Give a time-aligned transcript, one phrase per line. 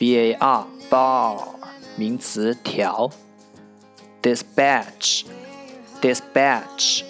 [0.00, 1.60] ；bar，bar。
[2.00, 3.10] 名词条
[4.22, 5.24] ，dispatch
[6.00, 7.02] dispatch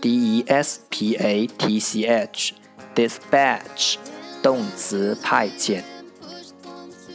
[0.00, 2.54] d e s p a t c h
[2.94, 3.96] dispatch
[4.40, 5.82] 动词派遣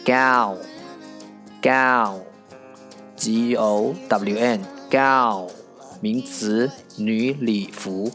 [0.03, 0.57] ，gown
[1.61, 2.23] gown
[3.15, 5.49] g o w n gown
[6.01, 8.11] 名词女礼服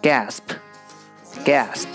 [0.00, 0.42] ，gasp
[1.44, 1.88] gasp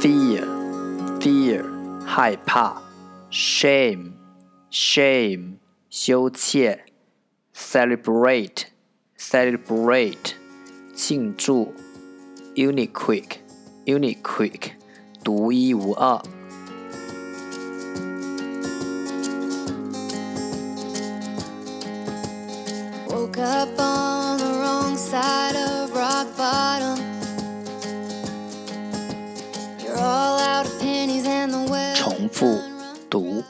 [0.00, 0.48] Fear,
[1.20, 1.64] fear,
[2.04, 2.82] 害怕；
[3.30, 4.14] shame,
[4.68, 5.58] shame,
[5.88, 6.78] 羞怯；
[7.54, 8.66] celebrate,
[9.16, 10.34] celebrate。
[10.96, 11.74] 庆祝，
[12.54, 14.70] unique，unique，
[15.22, 16.22] 独一无二。
[31.94, 32.58] 重复
[33.10, 33.42] 读。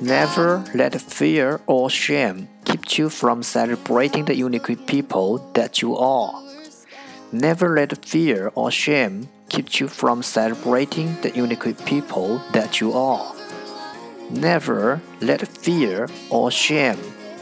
[0.00, 6.32] Never let fear or shame keep you from celebrating the unique people that you are.
[7.32, 13.34] Never let fear or shame keep you from celebrating the unique people that you are.
[14.30, 16.98] Never let fear or shame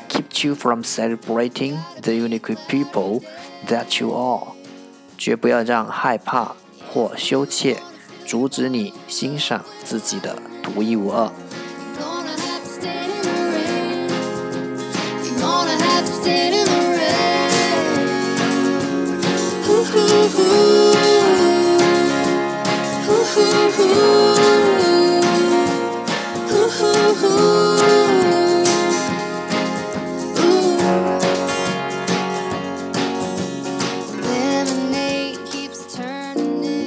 [0.08, 3.22] keep you from celebrating the unique people
[3.69, 4.52] that you are.
[5.16, 6.55] 绝不要让害怕
[6.88, 7.76] 或羞怯
[8.25, 11.41] 阻止你欣赏自己的独一无二。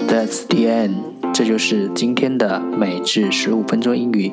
[0.09, 1.35] That's the end。
[1.35, 4.33] 这就是今天的每日十五分钟英语。